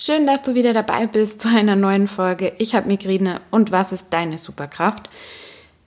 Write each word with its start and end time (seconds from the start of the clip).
Schön, 0.00 0.28
dass 0.28 0.42
du 0.42 0.54
wieder 0.54 0.72
dabei 0.72 1.08
bist 1.08 1.40
zu 1.40 1.48
einer 1.48 1.74
neuen 1.74 2.06
Folge. 2.06 2.52
Ich 2.58 2.76
habe 2.76 2.86
Migräne 2.86 3.40
und 3.50 3.72
was 3.72 3.90
ist 3.90 4.06
deine 4.10 4.38
Superkraft? 4.38 5.10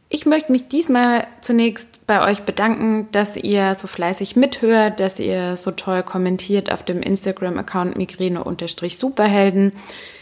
Ich 0.09 0.25
möchte 0.25 0.51
mich 0.51 0.67
diesmal 0.67 1.27
zunächst 1.39 2.05
bei 2.07 2.21
euch 2.29 2.41
bedanken, 2.41 3.07
dass 3.13 3.37
ihr 3.37 3.73
so 3.75 3.87
fleißig 3.87 4.35
mithört, 4.35 4.99
dass 4.99 5.17
ihr 5.17 5.55
so 5.55 5.71
toll 5.71 6.03
kommentiert 6.03 6.73
auf 6.73 6.83
dem 6.83 7.01
Instagram-Account 7.01 7.95
Migräne-Superhelden, 7.95 9.71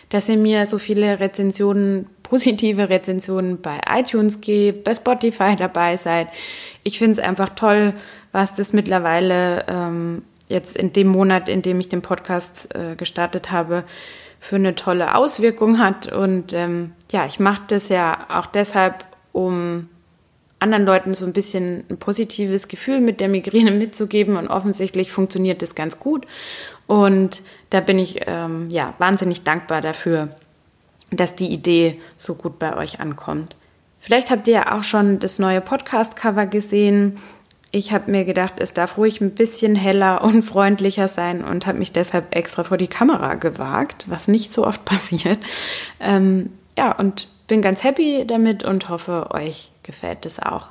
dass 0.09 0.29
ihr 0.29 0.37
mir 0.37 0.67
so 0.67 0.77
viele 0.77 1.19
Rezensionen, 1.19 2.05
positive 2.21 2.91
Rezensionen 2.91 3.59
bei 3.59 3.81
iTunes 3.89 4.39
gebt, 4.39 4.83
bei 4.83 4.93
Spotify 4.93 5.55
dabei 5.57 5.97
seid. 5.97 6.27
Ich 6.83 6.99
finde 6.99 7.13
es 7.13 7.27
einfach 7.27 7.55
toll, 7.55 7.95
was 8.33 8.53
das 8.53 8.71
mittlerweile 8.71 9.65
ähm, 9.67 10.21
jetzt 10.49 10.75
in 10.75 10.91
dem 10.91 11.07
Monat, 11.07 11.47
in 11.47 11.61
dem 11.61 11.79
ich 11.79 11.87
den 11.87 12.01
Podcast 12.01 12.75
äh, 12.75 12.95
gestartet 12.95 13.51
habe, 13.51 13.85
für 14.39 14.55
eine 14.57 14.75
tolle 14.75 15.15
Auswirkung 15.15 15.79
hat. 15.79 16.11
Und 16.11 16.53
ähm, 16.53 16.91
ja, 17.11 17.25
ich 17.25 17.39
mache 17.39 17.61
das 17.67 17.87
ja 17.89 18.25
auch 18.29 18.47
deshalb, 18.47 19.05
um 19.31 19.87
anderen 20.59 20.85
Leuten 20.85 21.13
so 21.13 21.25
ein 21.25 21.33
bisschen 21.33 21.85
ein 21.89 21.97
positives 21.97 22.67
Gefühl 22.67 22.99
mit 22.99 23.21
der 23.21 23.29
Migräne 23.29 23.71
mitzugeben. 23.77 24.35
Und 24.35 24.47
offensichtlich 24.47 25.11
funktioniert 25.11 25.61
das 25.61 25.75
ganz 25.75 25.99
gut. 25.99 26.25
Und 26.87 27.43
da 27.69 27.79
bin 27.79 27.99
ich 27.99 28.21
ähm, 28.25 28.69
ja 28.69 28.95
wahnsinnig 28.97 29.43
dankbar 29.43 29.81
dafür, 29.81 30.29
dass 31.11 31.35
die 31.35 31.51
Idee 31.53 31.99
so 32.17 32.33
gut 32.33 32.59
bei 32.59 32.75
euch 32.75 32.99
ankommt. 32.99 33.55
Vielleicht 33.99 34.31
habt 34.31 34.47
ihr 34.47 34.53
ja 34.53 34.77
auch 34.77 34.83
schon 34.83 35.19
das 35.19 35.37
neue 35.39 35.61
Podcast-Cover 35.61 36.45
gesehen 36.47 37.19
ich 37.71 37.91
habe 37.91 38.09
mir 38.09 38.25
gedacht, 38.25 38.53
es 38.57 38.73
darf 38.73 38.97
ruhig 38.97 39.21
ein 39.21 39.31
bisschen 39.31 39.75
heller 39.75 40.23
und 40.23 40.41
freundlicher 40.43 41.07
sein 41.07 41.43
und 41.43 41.67
habe 41.67 41.77
mich 41.77 41.91
deshalb 41.91 42.35
extra 42.35 42.63
vor 42.63 42.77
die 42.77 42.87
Kamera 42.87 43.35
gewagt, 43.35 44.05
was 44.09 44.27
nicht 44.27 44.53
so 44.53 44.65
oft 44.65 44.85
passiert. 44.85 45.39
Ähm, 45.99 46.51
ja, 46.77 46.91
und 46.93 47.27
bin 47.47 47.61
ganz 47.61 47.83
happy 47.83 48.25
damit 48.25 48.63
und 48.63 48.89
hoffe, 48.89 49.31
euch 49.31 49.71
gefällt 49.83 50.25
es 50.25 50.39
auch. 50.39 50.69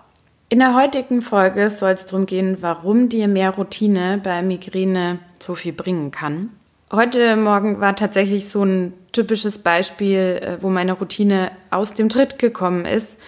In 0.49 0.61
der 0.61 0.75
heutigen 0.75 1.21
Folge 1.21 1.69
soll 1.69 1.91
es 1.91 2.07
darum 2.07 2.25
gehen, 2.25 2.59
warum 2.61 3.11
dir 3.11 3.29
mehr 3.29 3.51
Routine 3.51 4.19
bei 4.23 4.41
Migräne 4.43 5.19
so 5.39 5.55
viel 5.55 5.75
bringen 5.75 6.11
kann. 6.11 6.51
Heute 6.91 7.37
Morgen 7.37 7.81
war 7.81 7.95
tatsächlich 7.97 8.49
so 8.49 8.65
ein 8.65 8.95
typisches 9.13 9.59
Beispiel, 9.59 10.41
äh, 10.41 10.63
wo 10.63 10.71
meine 10.71 10.95
Routine 10.95 11.51
aus 11.71 11.93
dem 11.93 12.09
Tritt 12.09 12.39
gekommen 12.39 12.87
ist. 12.87 13.19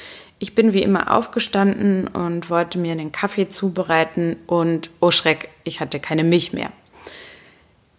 Ich 0.42 0.54
bin 0.54 0.72
wie 0.72 0.82
immer 0.82 1.14
aufgestanden 1.14 2.08
und 2.08 2.48
wollte 2.48 2.78
mir 2.78 2.96
den 2.96 3.12
Kaffee 3.12 3.48
zubereiten 3.48 4.36
und 4.46 4.90
oh 5.00 5.10
Schreck, 5.10 5.50
ich 5.64 5.80
hatte 5.80 6.00
keine 6.00 6.24
Milch 6.24 6.54
mehr. 6.54 6.72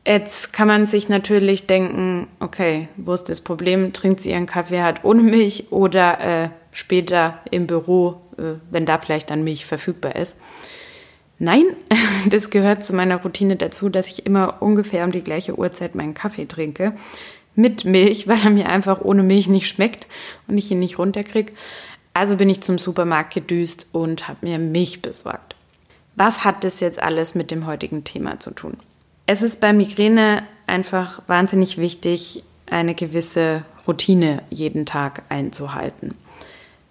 Jetzt 0.06 0.52
kann 0.52 0.68
man 0.68 0.88
sich 0.88 1.08
natürlich 1.08 1.68
denken, 1.68 2.28
okay, 2.40 2.88
wo 2.98 3.14
ist 3.14 3.30
das 3.30 3.42
Problem? 3.42 3.94
Trinkt 3.94 4.22
sie 4.22 4.32
ihren 4.32 4.48
Kaffee 4.48 4.82
halt 4.82 5.04
ohne 5.04 5.22
Milch 5.22 5.72
oder 5.72 6.20
äh, 6.20 6.50
später 6.72 7.38
im 7.52 7.68
Büro, 7.68 8.20
äh, 8.40 8.58
wenn 8.72 8.88
da 8.88 8.98
vielleicht 8.98 9.30
dann 9.30 9.44
Milch 9.44 9.68
verfügbar 9.68 10.16
ist. 10.16 10.36
Nein, 11.38 11.66
das 12.30 12.50
gehört 12.50 12.84
zu 12.84 12.96
meiner 12.96 13.18
Routine 13.18 13.56
dazu, 13.56 13.90
dass 13.90 14.08
ich 14.08 14.26
immer 14.26 14.64
ungefähr 14.64 15.06
um 15.06 15.12
die 15.12 15.24
gleiche 15.24 15.60
Uhrzeit 15.60 15.94
meinen 15.94 16.16
Kaffee 16.16 16.48
trinke. 16.48 16.94
Mit 17.54 17.86
Milch, 17.86 18.28
weil 18.28 18.40
er 18.44 18.50
mir 18.50 18.70
einfach 18.70 19.02
ohne 19.02 19.22
Milch 19.22 19.48
nicht 19.48 19.68
schmeckt 19.68 20.08
und 20.48 20.58
ich 20.58 20.72
ihn 20.72 20.80
nicht 20.80 20.98
runterkriege. 20.98 21.54
Also 22.14 22.36
bin 22.36 22.50
ich 22.50 22.62
zum 22.62 22.78
Supermarkt 22.78 23.34
gedüst 23.34 23.88
und 23.92 24.28
habe 24.28 24.40
mir 24.42 24.60
Milch 24.60 25.02
besorgt. 25.02 25.56
Was 26.16 26.44
hat 26.44 26.64
das 26.64 26.80
jetzt 26.82 27.02
alles 27.02 27.36
mit 27.36 27.52
dem 27.52 27.66
heutigen 27.66 28.04
Thema 28.04 28.40
zu 28.40 28.52
tun? 28.52 28.78
Es 29.26 29.42
ist 29.42 29.60
bei 29.60 29.72
Migräne 29.72 30.44
einfach 30.68 31.22
wahnsinnig 31.28 31.78
wichtig, 31.78 32.44
eine 32.70 32.96
gewisse 32.96 33.64
Routine 33.88 34.44
jeden 34.50 34.86
Tag 34.86 35.24
einzuhalten. 35.30 36.16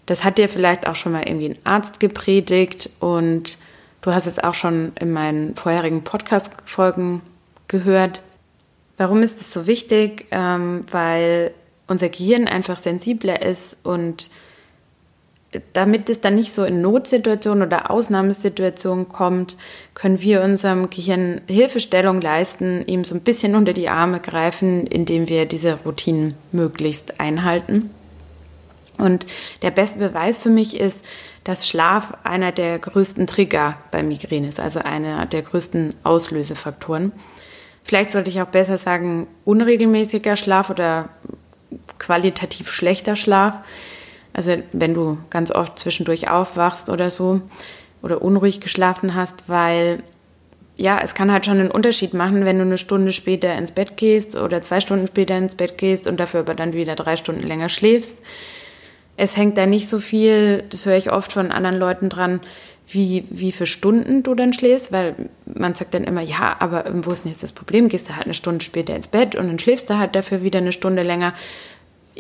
Das 0.07 0.25
hat 0.25 0.39
dir 0.39 0.49
vielleicht 0.49 0.87
auch 0.87 0.97
schon 0.97 1.13
mal 1.13 1.23
irgendwie 1.23 1.51
ein 1.51 1.59
Arzt 1.65 2.01
gepredigt 2.01 2.91
und 2.99 3.59
du 4.01 4.13
hast 4.13 4.27
es 4.27 4.39
auch 4.39 4.55
schon 4.55 4.93
in 4.99 5.13
meinen 5.13 5.55
vorherigen 5.55 6.03
Podcast-Folgen 6.03 7.21
gehört. 7.69 8.21
Warum 8.97 9.23
ist 9.23 9.41
es 9.41 9.53
so 9.53 9.67
wichtig? 9.67 10.27
Ähm, 10.31 10.85
weil 10.91 11.53
unser 11.87 12.09
Gehirn 12.09 12.49
einfach 12.49 12.77
sensibler 12.77 13.43
ist 13.43 13.77
und 13.83 14.31
damit 15.73 16.09
es 16.09 16.21
dann 16.21 16.37
nicht 16.37 16.53
so 16.53 16.65
in 16.65 16.81
Notsituationen 16.81 17.67
oder 17.67 17.91
Ausnahmesituationen 17.91 19.09
kommt, 19.09 19.57
können 19.95 20.21
wir 20.21 20.43
unserem 20.43 20.91
Gehirn 20.91 21.41
Hilfestellung 21.49 22.21
leisten, 22.21 22.83
ihm 22.87 23.03
so 23.03 23.15
ein 23.15 23.23
bisschen 23.23 23.57
unter 23.57 23.73
die 23.73 23.89
Arme 23.89 24.21
greifen, 24.21 24.87
indem 24.87 25.29
wir 25.29 25.47
diese 25.47 25.79
Routinen 25.85 26.35
möglichst 26.53 27.19
einhalten. 27.19 27.91
Und 28.97 29.27
der 29.63 29.71
beste 29.71 29.99
Beweis 29.99 30.39
für 30.39 30.51
mich 30.51 30.79
ist, 30.79 31.05
dass 31.43 31.67
Schlaf 31.67 32.13
einer 32.23 32.53
der 32.53 32.79
größten 32.79 33.27
Trigger 33.27 33.77
bei 33.91 34.03
Migräne 34.03 34.47
ist, 34.47 34.61
also 34.61 34.81
einer 34.81 35.27
der 35.27 35.43
größten 35.43 35.95
Auslösefaktoren. 36.05 37.13
Vielleicht 37.83 38.13
sollte 38.13 38.31
ich 38.31 38.41
auch 38.41 38.49
besser 38.49 38.77
sagen, 38.77 39.27
unregelmäßiger 39.45 40.37
Schlaf 40.37 40.71
oder 40.71 41.09
qualitativ 41.99 42.71
schlechter 42.71 43.17
Schlaf 43.17 43.61
also 44.33 44.57
wenn 44.73 44.95
du 44.95 45.19
ganz 45.31 45.51
oft 45.51 45.79
zwischendurch 45.79 46.31
aufwachst 46.31 46.89
oder 46.89 47.11
so 47.11 47.41
oder 48.03 48.23
unruhig 48.23 48.61
geschlafen 48.61 49.15
hast, 49.15 49.49
weil 49.49 50.03
ja, 50.77 50.99
es 51.03 51.15
kann 51.15 51.31
halt 51.31 51.45
schon 51.45 51.61
einen 51.61 51.71
Unterschied 51.71 52.15
machen, 52.15 52.47
wenn 52.47 52.57
du 52.57 52.65
eine 52.65 52.79
Stunde 52.79 53.13
später 53.13 53.55
ins 53.55 53.73
Bett 53.73 53.99
gehst 53.99 54.37
oder 54.37 54.63
zwei 54.63 54.81
Stunden 54.81 55.07
später 55.07 55.37
ins 55.37 55.55
Bett 55.55 55.77
gehst 55.77 56.07
und 56.07 56.19
dafür 56.19 56.41
aber 56.41 56.55
dann 56.55 56.73
wieder 56.73 56.95
drei 56.95 57.17
Stunden 57.17 57.47
länger 57.47 57.69
schläfst. 57.69 58.19
Es 59.17 59.37
hängt 59.37 59.59
da 59.59 59.67
nicht 59.67 59.89
so 59.89 60.01
viel, 60.01 60.65
das 60.71 60.87
höre 60.87 60.97
ich 60.97 61.13
oft 61.13 61.33
von 61.33 61.53
anderen 61.53 61.77
Leuten 61.77 62.09
dran, 62.09 62.41
wie, 62.89 63.25
wie 63.29 63.53
viele 63.53 63.67
Stunden 63.67 64.23
du 64.23 64.35
dann 64.35 64.55
schläfst, 64.55 64.91
weil 64.91 65.15
man 65.45 65.75
sagt 65.75 65.93
dann 65.93 66.05
immer, 66.05 66.23
ja, 66.23 66.57
aber 66.59 66.85
wo 67.05 67.11
ist 67.11 67.25
denn 67.25 67.31
jetzt 67.31 67.43
das 67.43 67.53
Problem? 67.53 67.89
Gehst 67.89 68.09
du 68.09 68.17
halt 68.17 68.25
eine 68.25 68.35
Stunde 68.35 68.65
später 68.65 68.97
ins 68.97 69.09
Bett 69.09 69.35
und 69.35 69.49
dann 69.49 69.59
schläfst 69.59 69.91
du 69.91 69.99
halt 69.99 70.17
dafür 70.17 70.43
wieder 70.43 70.61
eine 70.61 70.73
Stunde 70.73 71.03
länger 71.03 71.35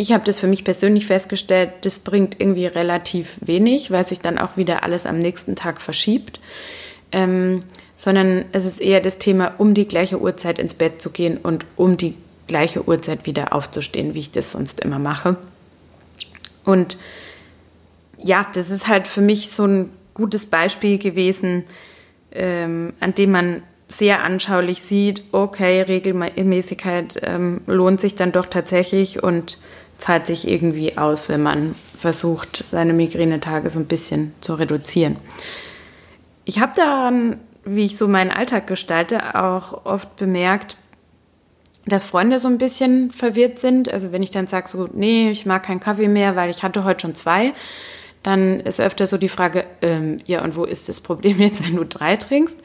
ich 0.00 0.12
habe 0.12 0.25
das 0.25 0.41
für 0.41 0.47
mich 0.47 0.65
persönlich 0.65 1.06
festgestellt, 1.06 1.72
das 1.83 1.99
bringt 1.99 2.41
irgendwie 2.41 2.65
relativ 2.65 3.37
wenig, 3.43 3.91
weil 3.91 4.06
sich 4.06 4.21
dann 4.21 4.38
auch 4.38 4.56
wieder 4.56 4.83
alles 4.83 5.05
am 5.05 5.19
nächsten 5.19 5.56
Tag 5.56 5.83
verschiebt. 5.83 6.41
Ähm, 7.12 7.61
sondern 7.97 8.47
es 8.53 8.65
ist 8.65 8.81
eher 8.81 9.00
das 9.00 9.19
Thema, 9.19 9.53
um 9.59 9.75
die 9.75 9.87
gleiche 9.87 10.19
Uhrzeit 10.19 10.59
ins 10.59 10.72
Bett 10.72 11.03
zu 11.03 11.10
gehen 11.10 11.37
und 11.37 11.66
um 11.77 11.99
die 11.99 12.15
gleiche 12.47 12.89
Uhrzeit 12.89 13.27
wieder 13.27 13.53
aufzustehen, 13.53 14.15
wie 14.15 14.21
ich 14.21 14.31
das 14.31 14.53
sonst 14.53 14.81
immer 14.81 14.99
mache. 14.99 15.37
Und 16.65 16.97
ja, 18.22 18.47
das 18.55 18.71
ist 18.71 18.89
halt 18.89 19.06
für 19.06 19.21
mich 19.21 19.50
so 19.50 19.66
ein 19.66 19.91
gutes 20.15 20.47
Beispiel 20.47 20.97
gewesen, 20.97 21.65
ähm, 22.33 22.94
an 23.00 23.15
dem 23.15 23.33
man 23.33 23.62
sehr 23.87 24.25
anschaulich 24.25 24.81
sieht, 24.81 25.25
okay, 25.33 25.83
Regelmäßigkeit 25.83 27.19
ähm, 27.22 27.60
lohnt 27.66 28.00
sich 28.00 28.15
dann 28.15 28.33
doch 28.33 28.47
tatsächlich 28.47 29.22
und 29.22 29.59
zahlt 30.00 30.27
sich 30.27 30.49
irgendwie 30.49 30.99
aus, 30.99 31.28
wenn 31.28 31.43
man 31.43 31.75
versucht, 31.97 32.65
seine 32.71 32.93
Migränetage 32.93 33.71
so 33.71 33.78
ein 33.78 33.87
bisschen 33.87 34.34
zu 34.41 34.55
reduzieren. 34.55 35.16
Ich 36.44 36.61
habe 36.61 36.72
daran, 36.75 37.38
wie 37.65 37.84
ich 37.84 37.97
so 37.97 38.09
meinen 38.09 38.31
Alltag 38.31 38.66
gestalte, 38.66 39.34
auch 39.34 39.84
oft 39.84 40.16
bemerkt, 40.16 40.77
dass 41.87 42.05
Freunde 42.05 42.39
so 42.39 42.49
ein 42.49 42.59
bisschen 42.59 43.10
verwirrt 43.10 43.59
sind. 43.59 43.91
Also 43.91 44.12
wenn 44.12 44.22
ich 44.22 44.31
dann 44.31 44.47
sage, 44.47 44.69
so, 44.69 44.89
nee, 44.93 45.31
ich 45.31 45.47
mag 45.47 45.62
keinen 45.62 45.81
Kaffee 45.81 46.09
mehr, 46.09 46.37
weil 46.37 46.50
ich 46.50 46.62
hatte 46.62 46.84
heute 46.84 47.03
schon 47.03 47.15
zwei, 47.15 47.53
dann 48.22 48.60
ist 48.60 48.81
öfter 48.81 49.06
so 49.06 49.19
die 49.19 49.28
Frage, 49.28 49.65
ähm, 49.83 50.19
ja, 50.27 50.43
und 50.43 50.56
wo 50.56 50.65
ist 50.65 50.89
das 50.89 51.00
Problem 51.00 51.39
jetzt, 51.39 51.65
wenn 51.66 51.77
du 51.77 51.84
drei 51.84 52.16
trinkst? 52.16 52.59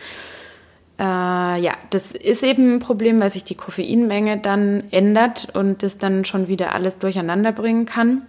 Äh, 0.97 1.03
ja, 1.03 1.73
das 1.89 2.11
ist 2.11 2.43
eben 2.43 2.75
ein 2.75 2.79
Problem, 2.79 3.19
weil 3.19 3.29
sich 3.29 3.43
die 3.43 3.55
Koffeinmenge 3.55 4.37
dann 4.37 4.83
ändert 4.91 5.49
und 5.53 5.83
das 5.83 5.97
dann 5.97 6.25
schon 6.25 6.47
wieder 6.47 6.73
alles 6.73 6.97
durcheinander 6.97 7.51
bringen 7.51 7.85
kann. 7.85 8.21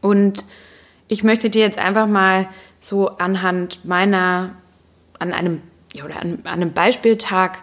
Und 0.00 0.44
ich 1.08 1.24
möchte 1.24 1.50
dir 1.50 1.62
jetzt 1.62 1.78
einfach 1.78 2.06
mal 2.06 2.48
so 2.80 3.08
anhand 3.18 3.84
meiner, 3.84 4.50
an 5.18 5.32
einem, 5.32 5.60
ja, 5.92 6.04
oder 6.04 6.20
an, 6.20 6.38
an 6.44 6.52
einem 6.54 6.72
Beispieltag 6.72 7.58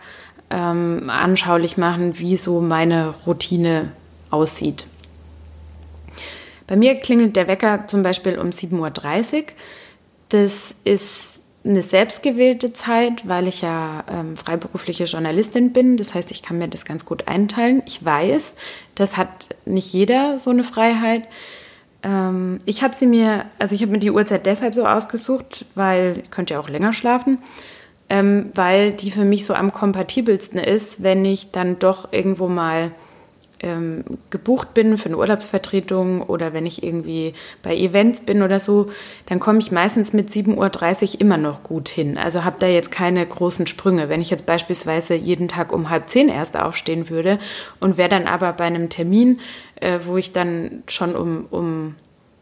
ähm, 0.49 1.03
anschaulich 1.07 1.77
machen, 1.77 2.19
wie 2.19 2.37
so 2.37 2.61
meine 2.61 3.15
Routine 3.25 3.91
aussieht. 4.29 4.87
Bei 6.67 6.75
mir 6.75 6.95
klingelt 6.95 7.37
der 7.37 7.47
Wecker 7.47 7.87
zum 7.87 8.03
Beispiel 8.03 8.37
um 8.37 8.49
7.30 8.49 9.33
Uhr. 9.33 9.43
Das 10.29 10.75
ist 10.83 11.36
eine 11.67 11.81
selbstgewählte 11.81 12.71
Zeit, 12.73 13.27
weil 13.27 13.47
ich 13.47 13.61
ja 13.61 14.03
ähm, 14.09 14.37
freiberufliche 14.37 15.03
Journalistin 15.03 15.73
bin. 15.73 15.97
Das 15.97 16.15
heißt, 16.15 16.31
ich 16.31 16.41
kann 16.41 16.57
mir 16.57 16.67
das 16.67 16.85
ganz 16.85 17.05
gut 17.05 17.27
einteilen. 17.27 17.83
Ich 17.85 18.03
weiß, 18.03 18.55
das 18.95 19.17
hat 19.17 19.49
nicht 19.65 19.91
jeder 19.93 20.37
so 20.37 20.49
eine 20.51 20.63
Freiheit. 20.63 21.27
Ähm, 22.03 22.59
ich 22.65 22.83
habe 22.83 22.95
sie 22.95 23.05
mir, 23.07 23.45
also 23.59 23.75
ich 23.75 23.81
habe 23.81 23.91
mir 23.91 23.99
die 23.99 24.11
Uhrzeit 24.11 24.45
deshalb 24.45 24.75
so 24.75 24.85
ausgesucht, 24.85 25.65
weil 25.75 26.21
ich 26.23 26.31
könnte 26.31 26.53
ja 26.53 26.59
auch 26.59 26.69
länger 26.69 26.93
schlafen. 26.93 27.39
ähm, 28.09 28.51
weil 28.55 28.91
die 28.91 29.11
für 29.11 29.25
mich 29.25 29.45
so 29.45 29.53
am 29.53 29.71
kompatibelsten 29.71 30.59
ist, 30.59 31.03
wenn 31.03 31.25
ich 31.25 31.51
dann 31.51 31.79
doch 31.79 32.11
irgendwo 32.13 32.47
mal 32.47 32.91
ähm, 33.59 34.03
gebucht 34.29 34.73
bin 34.73 34.97
für 34.97 35.07
eine 35.07 35.17
Urlaubsvertretung 35.17 36.21
oder 36.21 36.53
wenn 36.53 36.65
ich 36.65 36.83
irgendwie 36.83 37.33
bei 37.63 37.75
Events 37.75 38.21
bin 38.21 38.43
oder 38.43 38.59
so, 38.59 38.87
dann 39.25 39.39
komme 39.39 39.59
ich 39.59 39.71
meistens 39.71 40.13
mit 40.13 40.29
7.30 40.29 41.15
Uhr 41.15 41.21
immer 41.21 41.37
noch 41.37 41.63
gut 41.63 41.89
hin. 41.89 42.17
Also 42.17 42.43
habe 42.43 42.57
da 42.59 42.67
jetzt 42.67 42.91
keine 42.91 43.25
großen 43.25 43.67
Sprünge. 43.67 44.09
Wenn 44.09 44.21
ich 44.21 44.29
jetzt 44.29 44.45
beispielsweise 44.45 45.15
jeden 45.15 45.47
Tag 45.47 45.73
um 45.73 45.89
halb 45.89 46.09
zehn 46.09 46.29
erst 46.29 46.57
aufstehen 46.57 47.09
würde 47.09 47.39
und 47.79 47.97
wäre 47.97 48.09
dann 48.09 48.27
aber 48.27 48.53
bei 48.53 48.65
einem 48.65 48.89
Termin, 48.89 49.39
äh, 49.75 49.99
wo 50.05 50.17
ich 50.17 50.31
dann 50.31 50.83
schon 50.87 51.15
um, 51.15 51.45
um 51.49 51.95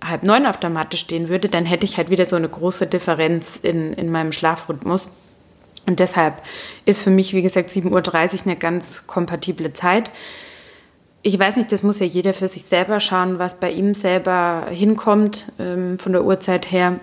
halb 0.03 0.23
neun 0.23 0.45
auf 0.45 0.59
der 0.59 0.69
Matte 0.69 0.97
stehen 0.97 1.29
würde, 1.29 1.49
dann 1.49 1.65
hätte 1.65 1.85
ich 1.85 1.97
halt 1.97 2.09
wieder 2.09 2.25
so 2.25 2.35
eine 2.35 2.49
große 2.49 2.87
Differenz 2.87 3.59
in, 3.61 3.93
in 3.93 4.11
meinem 4.11 4.31
Schlafrhythmus. 4.31 5.09
Und 5.87 5.99
deshalb 5.99 6.41
ist 6.85 7.03
für 7.03 7.11
mich, 7.11 7.33
wie 7.33 7.41
gesagt, 7.41 7.69
7.30 7.69 7.91
Uhr 7.91 8.45
eine 8.45 8.55
ganz 8.55 9.07
kompatible 9.07 9.73
Zeit 9.73 10.11
ich 11.27 11.39
weiß 11.39 11.55
nicht, 11.55 11.71
das 11.71 11.81
muss 11.81 11.99
ja 11.99 12.05
jeder 12.05 12.35
für 12.35 12.47
sich 12.47 12.65
selber 12.65 12.99
schauen, 12.99 13.39
was 13.39 13.55
bei 13.55 13.71
ihm 13.71 13.95
selber 13.95 14.67
hinkommt 14.69 15.51
ähm, 15.57 15.97
von 15.97 16.11
der 16.11 16.23
Uhrzeit 16.23 16.71
her. 16.71 16.99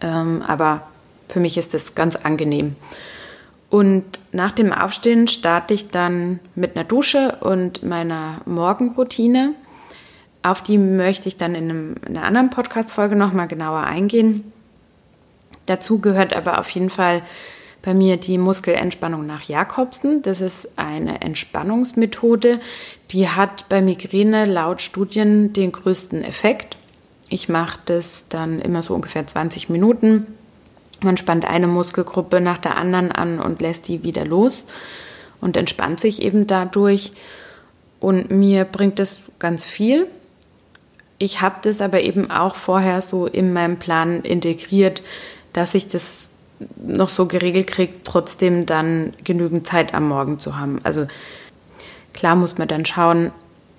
Ähm, 0.00 0.42
aber 0.44 0.82
für 1.28 1.38
mich 1.38 1.56
ist 1.56 1.74
das 1.74 1.94
ganz 1.94 2.16
angenehm. 2.16 2.74
Und 3.70 4.02
nach 4.32 4.50
dem 4.50 4.72
Aufstehen 4.72 5.28
starte 5.28 5.74
ich 5.74 5.90
dann 5.90 6.40
mit 6.56 6.74
einer 6.74 6.84
Dusche 6.84 7.36
und 7.38 7.84
meiner 7.84 8.40
Morgenroutine. 8.46 9.54
Auf 10.42 10.60
die 10.60 10.76
möchte 10.76 11.28
ich 11.28 11.36
dann 11.36 11.54
in, 11.54 11.70
einem, 11.70 11.96
in 12.04 12.16
einer 12.16 12.26
anderen 12.26 12.50
Podcast-Folge 12.50 13.14
nochmal 13.14 13.46
genauer 13.46 13.84
eingehen. 13.84 14.52
Dazu 15.66 16.00
gehört 16.00 16.34
aber 16.34 16.58
auf 16.58 16.68
jeden 16.70 16.90
Fall 16.90 17.22
bei 17.82 17.94
mir 17.94 18.16
die 18.16 18.38
Muskelentspannung 18.38 19.26
nach 19.26 19.42
Jakobsen. 19.42 20.22
Das 20.22 20.40
ist 20.40 20.68
eine 20.76 21.20
Entspannungsmethode, 21.20 22.60
die 23.10 23.28
hat 23.28 23.68
bei 23.68 23.80
Migräne 23.80 24.44
laut 24.44 24.82
Studien 24.82 25.52
den 25.52 25.72
größten 25.72 26.24
Effekt. 26.24 26.76
Ich 27.28 27.48
mache 27.48 27.78
das 27.84 28.26
dann 28.28 28.60
immer 28.60 28.82
so 28.82 28.94
ungefähr 28.94 29.26
20 29.26 29.68
Minuten. 29.68 30.26
Man 31.00 31.16
spannt 31.16 31.44
eine 31.44 31.66
Muskelgruppe 31.66 32.40
nach 32.40 32.58
der 32.58 32.76
anderen 32.76 33.12
an 33.12 33.38
und 33.38 33.60
lässt 33.60 33.86
die 33.88 34.02
wieder 34.02 34.24
los 34.24 34.66
und 35.40 35.56
entspannt 35.56 36.00
sich 36.00 36.22
eben 36.22 36.46
dadurch. 36.46 37.12
Und 38.00 38.30
mir 38.30 38.64
bringt 38.64 38.98
das 38.98 39.20
ganz 39.38 39.64
viel. 39.64 40.06
Ich 41.18 41.40
habe 41.40 41.56
das 41.62 41.80
aber 41.80 42.00
eben 42.00 42.30
auch 42.30 42.54
vorher 42.54 43.02
so 43.02 43.26
in 43.26 43.52
meinem 43.52 43.78
Plan 43.78 44.22
integriert, 44.22 45.02
dass 45.52 45.74
ich 45.74 45.88
das 45.88 46.30
noch 46.76 47.08
so 47.08 47.26
geregelt 47.26 47.66
kriegt, 47.66 48.06
trotzdem 48.06 48.66
dann 48.66 49.12
genügend 49.24 49.66
Zeit 49.66 49.94
am 49.94 50.08
Morgen 50.08 50.38
zu 50.38 50.58
haben. 50.58 50.78
Also 50.82 51.06
klar 52.12 52.36
muss 52.36 52.58
man 52.58 52.68
dann 52.68 52.84
schauen, 52.84 53.30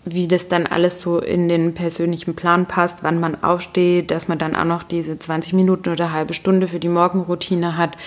wie 0.05 0.27
das 0.27 0.47
dann 0.47 0.65
alles 0.65 1.01
so 1.01 1.19
in 1.19 1.49
den 1.49 1.73
persönlichen 1.73 2.35
Plan 2.35 2.65
passt, 2.65 3.03
wann 3.03 3.19
man 3.19 3.43
aufsteht, 3.43 4.11
dass 4.11 4.27
man 4.27 4.37
dann 4.37 4.55
auch 4.55 4.65
noch 4.65 4.83
diese 4.83 5.19
20 5.19 5.53
Minuten 5.53 5.89
oder 5.89 6.11
halbe 6.11 6.33
Stunde 6.33 6.67
für 6.67 6.79
die 6.79 6.89
Morgenroutine 6.89 7.77
hat. 7.77 7.97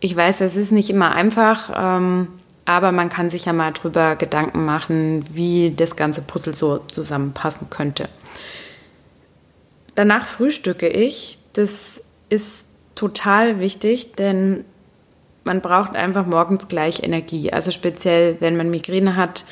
Ich 0.00 0.14
weiß, 0.14 0.38
das 0.38 0.56
ist 0.56 0.72
nicht 0.72 0.90
immer 0.90 1.14
einfach, 1.14 1.72
ähm, 1.74 2.28
aber 2.66 2.92
man 2.92 3.08
kann 3.08 3.30
sich 3.30 3.46
ja 3.46 3.52
mal 3.52 3.72
drüber 3.72 4.16
Gedanken 4.16 4.64
machen, 4.64 5.24
wie 5.32 5.72
das 5.74 5.96
ganze 5.96 6.20
Puzzle 6.20 6.54
so 6.54 6.78
zusammenpassen 6.90 7.70
könnte. 7.70 8.08
Danach 9.94 10.26
frühstücke 10.26 10.88
ich. 10.88 11.38
Das 11.54 12.02
ist 12.28 12.66
total 12.96 13.60
wichtig, 13.60 14.14
denn 14.14 14.64
man 15.44 15.60
braucht 15.60 15.94
einfach 15.94 16.26
morgens 16.26 16.66
gleich 16.66 17.04
Energie. 17.04 17.52
Also 17.52 17.70
speziell, 17.70 18.36
wenn 18.40 18.56
man 18.56 18.68
Migräne 18.68 19.14
hat, 19.14 19.44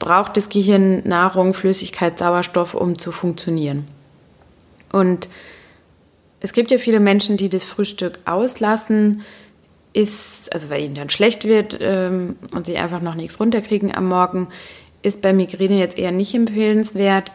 braucht 0.00 0.36
das 0.36 0.48
Gehirn 0.48 1.02
Nahrung, 1.06 1.54
Flüssigkeit, 1.54 2.18
Sauerstoff, 2.18 2.74
um 2.74 2.98
zu 2.98 3.12
funktionieren. 3.12 3.86
Und 4.90 5.28
es 6.40 6.52
gibt 6.52 6.70
ja 6.70 6.78
viele 6.78 7.00
Menschen, 7.00 7.36
die 7.36 7.48
das 7.48 7.64
Frühstück 7.64 8.18
auslassen, 8.24 9.22
ist, 9.92 10.52
also 10.52 10.68
weil 10.68 10.84
ihnen 10.84 10.94
dann 10.94 11.08
schlecht 11.08 11.44
wird 11.44 11.78
ähm, 11.80 12.36
und 12.54 12.66
sie 12.66 12.76
einfach 12.76 13.00
noch 13.00 13.14
nichts 13.14 13.40
runterkriegen 13.40 13.94
am 13.94 14.08
Morgen, 14.08 14.48
ist 15.02 15.22
bei 15.22 15.32
Migräne 15.32 15.78
jetzt 15.78 15.96
eher 15.96 16.12
nicht 16.12 16.34
empfehlenswert. 16.34 17.32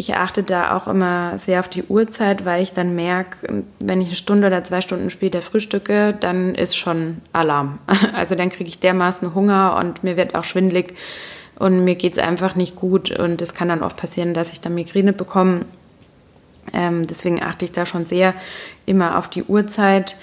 Ich 0.00 0.14
achte 0.14 0.42
da 0.42 0.74
auch 0.74 0.88
immer 0.88 1.36
sehr 1.36 1.60
auf 1.60 1.68
die 1.68 1.82
Uhrzeit, 1.82 2.46
weil 2.46 2.62
ich 2.62 2.72
dann 2.72 2.94
merke, 2.94 3.64
wenn 3.80 4.00
ich 4.00 4.06
eine 4.06 4.16
Stunde 4.16 4.46
oder 4.46 4.64
zwei 4.64 4.80
Stunden 4.80 5.10
später 5.10 5.42
frühstücke, 5.42 6.16
dann 6.18 6.54
ist 6.54 6.74
schon 6.74 7.18
Alarm. 7.34 7.80
Also 8.14 8.34
dann 8.34 8.48
kriege 8.48 8.70
ich 8.70 8.78
dermaßen 8.78 9.34
Hunger 9.34 9.76
und 9.78 10.02
mir 10.02 10.16
wird 10.16 10.34
auch 10.34 10.44
schwindlig 10.44 10.94
und 11.56 11.84
mir 11.84 11.96
geht 11.96 12.14
es 12.14 12.18
einfach 12.18 12.54
nicht 12.54 12.76
gut 12.76 13.10
und 13.10 13.42
es 13.42 13.52
kann 13.52 13.68
dann 13.68 13.82
oft 13.82 13.98
passieren, 13.98 14.32
dass 14.32 14.52
ich 14.52 14.62
dann 14.62 14.74
Migräne 14.74 15.12
bekomme. 15.12 15.66
Ähm, 16.72 17.06
deswegen 17.06 17.42
achte 17.42 17.66
ich 17.66 17.72
da 17.72 17.84
schon 17.84 18.06
sehr 18.06 18.32
immer 18.86 19.18
auf 19.18 19.28
die 19.28 19.42
Uhrzeit. 19.42 20.16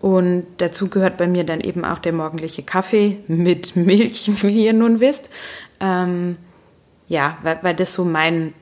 Und 0.00 0.46
dazu 0.56 0.88
gehört 0.88 1.18
bei 1.18 1.26
mir 1.26 1.44
dann 1.44 1.60
eben 1.60 1.84
auch 1.84 1.98
der 1.98 2.14
morgendliche 2.14 2.62
Kaffee 2.62 3.18
mit 3.28 3.76
Milch, 3.76 4.30
wie 4.42 4.64
ihr 4.64 4.72
nun 4.72 4.98
wisst. 4.98 5.28
Ähm, 5.78 6.38
ja, 7.06 7.36
weil, 7.42 7.58
weil 7.60 7.74
das 7.74 7.92
so 7.92 8.06
mein 8.06 8.54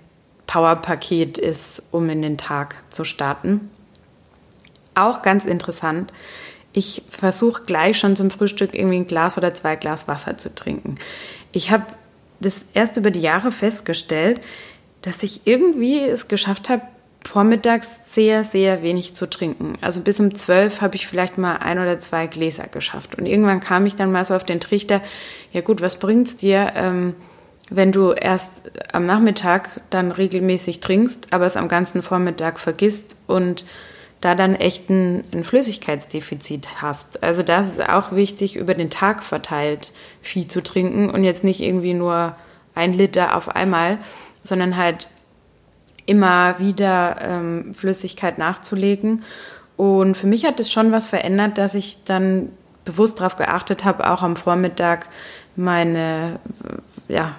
Powerpaket 0.49 1.39
ist, 1.39 1.83
um 1.93 2.09
in 2.09 2.23
den 2.23 2.39
Tag 2.39 2.77
zu 2.89 3.05
starten. 3.05 3.71
Auch 4.95 5.23
ganz 5.23 5.45
interessant. 5.45 6.13
Ich 6.73 7.03
versuche 7.09 7.63
gleich 7.65 7.99
schon 7.99 8.17
zum 8.17 8.31
Frühstück 8.31 8.75
irgendwie 8.75 8.97
ein 8.97 9.07
Glas 9.07 9.39
oder 9.39 9.55
zwei 9.55 9.77
Glas 9.77 10.09
Wasser 10.09 10.37
zu 10.37 10.53
trinken. 10.53 10.97
Ich 11.53 11.71
habe 11.71 11.85
das 12.41 12.65
erst 12.73 12.97
über 12.97 13.11
die 13.11 13.21
Jahre 13.21 13.53
festgestellt, 13.53 14.41
dass 15.03 15.23
ich 15.23 15.43
irgendwie 15.45 16.01
es 16.01 16.29
geschafft 16.29 16.71
habe, 16.71 16.83
vormittags 17.25 17.91
sehr, 18.13 18.43
sehr 18.43 18.83
wenig 18.83 19.15
zu 19.15 19.29
trinken. 19.29 19.77
Also 19.83 20.01
bis 20.01 20.19
um 20.19 20.35
zwölf 20.35 20.81
habe 20.81 20.97
ich 20.97 21.07
vielleicht 21.07 21.37
mal 21.37 21.57
ein 21.57 21.79
oder 21.79 22.01
zwei 22.01 22.27
Gläser 22.27 22.69
geschafft. 22.69 23.17
Und 23.17 23.27
irgendwann 23.27 23.61
kam 23.61 23.85
ich 23.85 23.97
dann 23.97 24.13
mal 24.13 24.25
so 24.25 24.35
auf 24.35 24.45
den 24.45 24.61
Trichter, 24.61 25.03
ja 25.53 25.61
gut, 25.61 25.83
was 25.83 25.99
bringt 25.99 26.29
es 26.29 26.37
dir? 26.37 26.73
Ähm, 26.75 27.15
wenn 27.71 27.93
du 27.93 28.13
erst 28.13 28.51
am 28.93 29.07
Nachmittag 29.07 29.81
dann 29.91 30.11
regelmäßig 30.11 30.81
trinkst, 30.81 31.33
aber 31.33 31.47
es 31.47 31.57
am 31.57 31.69
ganzen 31.69 32.03
Vormittag 32.03 32.59
vergisst 32.59 33.17
und 33.27 33.65
da 34.21 34.35
dann 34.35 34.57
echt 34.57 34.91
ein, 34.91 35.23
ein, 35.33 35.45
Flüssigkeitsdefizit 35.45 36.83
hast. 36.83 37.23
Also 37.23 37.43
das 37.43 37.69
ist 37.69 37.89
auch 37.89 38.11
wichtig, 38.13 38.57
über 38.57 38.75
den 38.75 38.91
Tag 38.91 39.23
verteilt 39.23 39.93
viel 40.23 40.47
zu 40.49 40.61
trinken 40.63 41.09
und 41.09 41.23
jetzt 41.23 41.45
nicht 41.45 41.61
irgendwie 41.61 41.95
nur 41.95 42.35
ein 42.75 42.93
Liter 42.93 43.37
auf 43.37 43.49
einmal, 43.49 43.99
sondern 44.43 44.77
halt 44.77 45.09
immer 46.07 46.59
wieder 46.59 47.17
ähm, 47.21 47.75
Flüssigkeit 47.75 48.39
nachzulegen. 48.39 49.23
Und 49.77 50.17
für 50.17 50.27
mich 50.27 50.45
hat 50.47 50.59
es 50.59 50.73
schon 50.73 50.91
was 50.91 51.07
verändert, 51.07 51.59
dass 51.59 51.75
ich 51.75 52.03
dann 52.05 52.49
bewusst 52.85 53.21
darauf 53.21 53.37
geachtet 53.37 53.85
habe, 53.85 54.11
auch 54.11 54.23
am 54.23 54.35
Vormittag 54.35 55.09
meine 55.55 56.41
ja, 57.09 57.35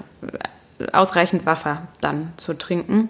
ausreichend 0.93 1.45
Wasser 1.45 1.87
dann 2.01 2.33
zu 2.37 2.57
trinken. 2.57 3.09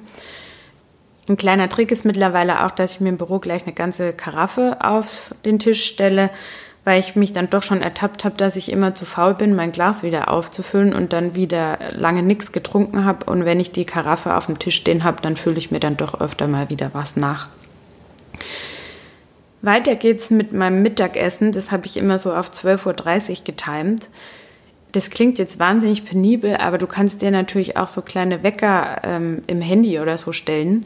Ein 1.27 1.37
kleiner 1.37 1.69
Trick 1.69 1.91
ist 1.91 2.05
mittlerweile 2.05 2.65
auch, 2.65 2.71
dass 2.71 2.93
ich 2.93 3.01
mir 3.01 3.09
im 3.09 3.17
Büro 3.17 3.39
gleich 3.39 3.63
eine 3.63 3.73
ganze 3.73 4.13
Karaffe 4.13 4.77
auf 4.81 5.35
den 5.45 5.59
Tisch 5.59 5.85
stelle, 5.85 6.31
weil 6.85 6.99
ich 6.99 7.15
mich 7.15 7.33
dann 7.33 7.51
doch 7.51 7.61
schon 7.61 7.83
ertappt 7.83 8.25
habe, 8.25 8.35
dass 8.35 8.55
ich 8.55 8.71
immer 8.71 8.95
zu 8.95 9.05
faul 9.05 9.35
bin, 9.35 9.55
mein 9.55 9.71
Glas 9.71 10.01
wieder 10.01 10.31
aufzufüllen 10.31 10.91
und 10.93 11.13
dann 11.13 11.35
wieder 11.35 11.77
lange 11.91 12.23
nichts 12.23 12.51
getrunken 12.51 13.05
habe. 13.05 13.29
Und 13.29 13.45
wenn 13.45 13.59
ich 13.59 13.71
die 13.71 13.85
Karaffe 13.85 14.35
auf 14.35 14.47
dem 14.47 14.57
Tisch 14.57 14.77
stehen 14.77 15.03
habe, 15.03 15.21
dann 15.21 15.37
fülle 15.37 15.59
ich 15.59 15.69
mir 15.69 15.79
dann 15.79 15.97
doch 15.97 16.19
öfter 16.19 16.47
mal 16.47 16.69
wieder 16.69 16.89
was 16.93 17.15
nach. 17.15 17.47
Weiter 19.61 19.95
geht's 19.95 20.31
mit 20.31 20.51
meinem 20.51 20.81
Mittagessen. 20.81 21.51
Das 21.51 21.69
habe 21.69 21.85
ich 21.85 21.97
immer 21.97 22.17
so 22.17 22.33
auf 22.33 22.49
12.30 22.49 23.29
Uhr 23.29 23.35
getimt 23.43 24.09
das 24.91 25.09
klingt 25.09 25.37
jetzt 25.37 25.59
wahnsinnig 25.59 26.05
penibel, 26.05 26.55
aber 26.55 26.77
du 26.77 26.87
kannst 26.87 27.21
dir 27.21 27.31
natürlich 27.31 27.77
auch 27.77 27.87
so 27.87 28.01
kleine 28.01 28.43
Wecker 28.43 29.01
ähm, 29.03 29.43
im 29.47 29.61
Handy 29.61 29.99
oder 29.99 30.17
so 30.17 30.31
stellen, 30.31 30.85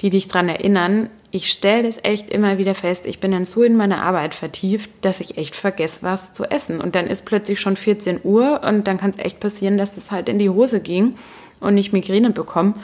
die 0.00 0.10
dich 0.10 0.28
daran 0.28 0.48
erinnern. 0.48 1.08
Ich 1.30 1.50
stelle 1.50 1.84
das 1.84 2.02
echt 2.04 2.30
immer 2.30 2.58
wieder 2.58 2.74
fest. 2.74 3.06
Ich 3.06 3.20
bin 3.20 3.32
dann 3.32 3.44
so 3.44 3.62
in 3.62 3.76
meine 3.76 4.02
Arbeit 4.02 4.34
vertieft, 4.34 4.90
dass 5.00 5.20
ich 5.20 5.38
echt 5.38 5.56
vergesse, 5.56 6.02
was 6.02 6.32
zu 6.32 6.44
essen. 6.44 6.80
Und 6.80 6.94
dann 6.94 7.06
ist 7.06 7.24
plötzlich 7.24 7.60
schon 7.60 7.76
14 7.76 8.20
Uhr 8.22 8.62
und 8.64 8.86
dann 8.86 8.98
kann 8.98 9.10
es 9.10 9.18
echt 9.18 9.40
passieren, 9.40 9.78
dass 9.78 9.94
das 9.94 10.10
halt 10.10 10.28
in 10.28 10.38
die 10.38 10.50
Hose 10.50 10.80
ging 10.80 11.16
und 11.60 11.76
ich 11.76 11.92
Migräne 11.92 12.30
bekomme. 12.30 12.74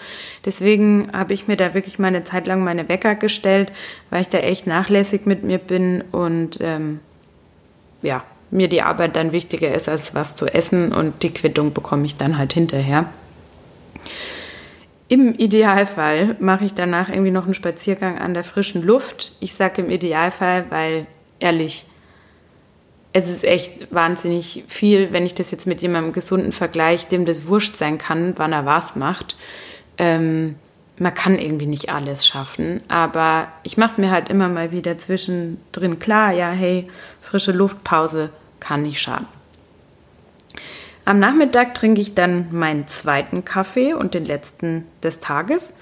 Deswegen 0.45 1.11
habe 1.13 1.35
ich 1.35 1.47
mir 1.47 1.57
da 1.57 1.75
wirklich 1.75 1.99
mal 1.99 2.09
eine 2.09 2.25
Zeit 2.25 2.47
lang 2.47 2.65
meine 2.65 2.89
Wecker 2.89 3.15
gestellt, 3.15 3.73
weil 4.11 4.23
ich 4.23 4.29
da 4.29 4.39
echt 4.39 4.67
nachlässig 4.67 5.27
mit 5.27 5.45
mir 5.45 5.59
bin 5.59 6.03
und 6.11 6.59
ähm, 6.61 7.01
ja, 8.03 8.25
mir 8.51 8.69
die 8.69 8.83
Arbeit 8.83 9.17
dann 9.17 9.33
wichtiger 9.33 9.75
ist, 9.75 9.89
als 9.89 10.15
was 10.15 10.37
zu 10.37 10.47
essen 10.47 10.93
und 10.93 11.23
die 11.23 11.33
Quittung 11.33 11.73
bekomme 11.73 12.07
ich 12.07 12.17
dann 12.17 12.39
halt 12.39 12.53
hinterher. 12.53 13.09
Im 15.09 15.35
Idealfall 15.35 16.37
mache 16.41 16.65
ich 16.65 16.75
danach 16.75 17.09
irgendwie 17.09 17.31
noch 17.31 17.45
einen 17.45 17.55
Spaziergang 17.55 18.19
an 18.19 18.35
der 18.35 18.45
frischen 18.45 18.83
Luft. 18.83 19.33
Ich 19.41 19.55
sage 19.55 19.83
im 19.83 19.91
Idealfall, 19.91 20.67
weil 20.71 21.07
ehrlich, 21.41 21.87
es 23.13 23.29
ist 23.29 23.45
echt 23.45 23.93
wahnsinnig 23.95 24.65
viel, 24.67 25.13
wenn 25.13 25.25
ich 25.25 25.35
das 25.35 25.51
jetzt 25.51 25.67
mit 25.67 25.83
jemandem 25.83 26.13
gesunden 26.13 26.53
vergleiche, 26.53 27.09
dem 27.09 27.25
das 27.25 27.47
wurscht 27.47 27.77
sein 27.77 27.99
kann, 27.99 28.35
wann 28.37 28.53
er 28.53 28.67
was 28.67 28.97
macht. 28.97 29.37
Ähm, 29.99 30.57
man 30.99 31.15
kann 31.15 31.39
irgendwie 31.39 31.67
nicht 31.67 31.91
alles 31.91 32.27
schaffen, 32.27 32.83
aber 32.89 33.49
ich 33.63 33.77
mache 33.77 33.93
es 33.93 33.99
mir 33.99 34.11
halt 34.11 34.29
immer 34.29 34.49
mal 34.49 34.71
wieder 34.71 34.97
zwischendrin 34.97 35.99
klar, 35.99 36.33
ja, 36.33 36.51
hey, 36.51 36.89
frische 37.21 37.53
Luftpause 37.53 38.31
kann 38.61 38.83
nicht 38.83 39.01
schaden. 39.01 39.27
Am 41.05 41.19
Nachmittag 41.19 41.75
trinke 41.75 42.01
ich 42.01 42.15
dann 42.15 42.47
meinen 42.53 42.87
zweiten 42.87 43.45
Kaffee 43.45 43.93
und 43.93 44.15
den 44.15 44.25
letzten 44.25 44.87
des 45.03 45.21
Tages. 45.21 45.75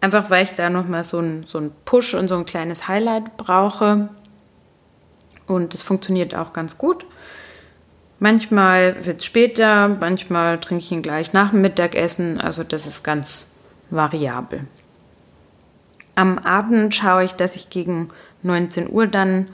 Einfach 0.00 0.28
weil 0.30 0.44
ich 0.44 0.52
da 0.52 0.68
nochmal 0.68 1.02
so 1.02 1.18
einen 1.18 1.44
so 1.44 1.70
Push 1.86 2.14
und 2.14 2.28
so 2.28 2.36
ein 2.36 2.44
kleines 2.44 2.88
Highlight 2.88 3.36
brauche. 3.38 4.10
Und 5.46 5.74
es 5.74 5.82
funktioniert 5.82 6.34
auch 6.34 6.52
ganz 6.52 6.76
gut. 6.76 7.06
Manchmal 8.18 9.06
wird 9.06 9.20
es 9.20 9.24
später, 9.24 9.88
manchmal 9.88 10.60
trinke 10.60 10.84
ich 10.84 10.92
ihn 10.92 11.02
gleich 11.02 11.32
nach 11.32 11.50
dem 11.50 11.62
Mittagessen. 11.62 12.38
Also 12.38 12.64
das 12.64 12.86
ist 12.86 13.02
ganz 13.02 13.46
variabel. 13.90 14.66
Am 16.14 16.38
Abend 16.38 16.94
schaue 16.94 17.24
ich, 17.24 17.32
dass 17.32 17.56
ich 17.56 17.70
gegen 17.70 18.10
19 18.42 18.90
Uhr 18.90 19.06
dann 19.06 19.48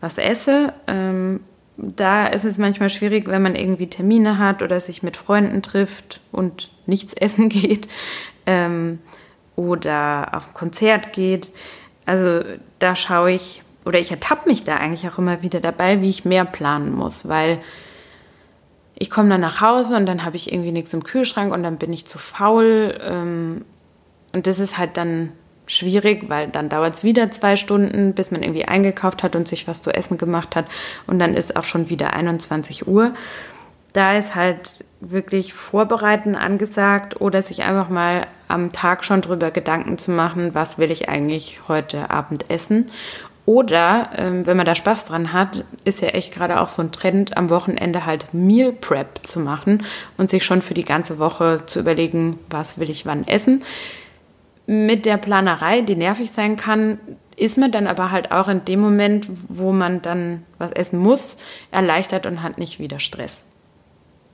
was 0.00 0.18
esse. 0.18 0.72
Ähm, 0.86 1.40
da 1.76 2.26
ist 2.26 2.44
es 2.44 2.58
manchmal 2.58 2.88
schwierig, 2.88 3.26
wenn 3.26 3.42
man 3.42 3.56
irgendwie 3.56 3.88
Termine 3.88 4.38
hat 4.38 4.62
oder 4.62 4.78
sich 4.78 5.02
mit 5.02 5.16
Freunden 5.16 5.62
trifft 5.62 6.20
und 6.30 6.70
nichts 6.86 7.14
essen 7.16 7.48
geht 7.48 7.88
ähm, 8.46 9.00
oder 9.56 10.28
auf 10.34 10.48
ein 10.48 10.54
Konzert 10.54 11.12
geht. 11.12 11.52
Also 12.06 12.42
da 12.78 12.94
schaue 12.94 13.32
ich 13.32 13.62
oder 13.84 13.98
ich 13.98 14.10
ertappe 14.10 14.48
mich 14.48 14.64
da 14.64 14.76
eigentlich 14.76 15.08
auch 15.08 15.18
immer 15.18 15.42
wieder 15.42 15.60
dabei, 15.60 16.00
wie 16.00 16.08
ich 16.08 16.24
mehr 16.24 16.44
planen 16.44 16.92
muss, 16.92 17.28
weil 17.28 17.60
ich 18.94 19.10
komme 19.10 19.28
dann 19.28 19.40
nach 19.40 19.60
Hause 19.60 19.96
und 19.96 20.06
dann 20.06 20.24
habe 20.24 20.36
ich 20.36 20.52
irgendwie 20.52 20.72
nichts 20.72 20.94
im 20.94 21.02
Kühlschrank 21.02 21.52
und 21.52 21.62
dann 21.62 21.78
bin 21.78 21.92
ich 21.92 22.06
zu 22.06 22.18
faul. 22.18 22.98
Ähm, 23.02 23.64
und 24.34 24.46
das 24.46 24.58
ist 24.58 24.76
halt 24.76 24.96
dann 24.96 25.32
schwierig, 25.66 26.28
weil 26.28 26.48
dann 26.48 26.68
dauert 26.68 26.94
es 26.94 27.04
wieder 27.04 27.30
zwei 27.30 27.56
Stunden, 27.56 28.12
bis 28.12 28.30
man 28.30 28.42
irgendwie 28.42 28.66
eingekauft 28.66 29.22
hat 29.22 29.36
und 29.36 29.48
sich 29.48 29.66
was 29.66 29.82
zu 29.82 29.92
essen 29.92 30.18
gemacht 30.18 30.56
hat. 30.56 30.66
Und 31.06 31.18
dann 31.18 31.34
ist 31.34 31.56
auch 31.56 31.64
schon 31.64 31.88
wieder 31.88 32.12
21 32.12 32.86
Uhr. 32.86 33.12
Da 33.92 34.16
ist 34.16 34.34
halt 34.34 34.84
wirklich 35.00 35.54
Vorbereiten 35.54 36.34
angesagt 36.34 37.20
oder 37.20 37.42
sich 37.42 37.62
einfach 37.62 37.88
mal 37.88 38.26
am 38.48 38.72
Tag 38.72 39.04
schon 39.04 39.20
drüber 39.20 39.50
Gedanken 39.50 39.98
zu 39.98 40.10
machen, 40.10 40.54
was 40.54 40.78
will 40.78 40.90
ich 40.90 41.08
eigentlich 41.08 41.60
heute 41.68 42.10
Abend 42.10 42.50
essen. 42.50 42.86
Oder 43.46 44.10
ähm, 44.16 44.46
wenn 44.46 44.56
man 44.56 44.64
da 44.64 44.74
Spaß 44.74 45.04
dran 45.04 45.34
hat, 45.34 45.64
ist 45.84 46.00
ja 46.00 46.08
echt 46.08 46.32
gerade 46.32 46.60
auch 46.60 46.70
so 46.70 46.80
ein 46.80 46.92
Trend, 46.92 47.36
am 47.36 47.50
Wochenende 47.50 48.06
halt 48.06 48.32
Meal 48.32 48.72
Prep 48.72 49.20
zu 49.22 49.38
machen 49.38 49.84
und 50.16 50.30
sich 50.30 50.44
schon 50.44 50.62
für 50.62 50.74
die 50.74 50.84
ganze 50.84 51.18
Woche 51.18 51.62
zu 51.66 51.80
überlegen, 51.80 52.38
was 52.48 52.78
will 52.78 52.88
ich 52.88 53.04
wann 53.04 53.26
essen 53.26 53.62
mit 54.66 55.06
der 55.06 55.16
Planerei, 55.16 55.82
die 55.82 55.96
nervig 55.96 56.30
sein 56.30 56.56
kann, 56.56 56.98
ist 57.36 57.58
man 57.58 57.72
dann 57.72 57.86
aber 57.86 58.10
halt 58.10 58.30
auch 58.30 58.48
in 58.48 58.64
dem 58.64 58.80
Moment, 58.80 59.26
wo 59.48 59.72
man 59.72 60.02
dann 60.02 60.44
was 60.58 60.72
essen 60.72 60.98
muss, 60.98 61.36
erleichtert 61.70 62.26
und 62.26 62.42
hat 62.42 62.58
nicht 62.58 62.78
wieder 62.78 63.00
Stress. 63.00 63.44